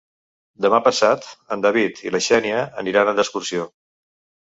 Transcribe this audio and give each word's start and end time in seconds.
Demà 0.65 0.79
passat 0.87 1.27
en 1.57 1.63
David 1.67 2.03
i 2.09 2.17
na 2.17 2.25
Xènia 2.31 2.67
aniran 2.85 3.15
d'excursió. 3.21 3.73